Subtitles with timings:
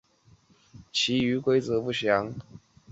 [0.03, 0.13] 电鲇可以发
[1.67, 2.39] 出猫叫的声音。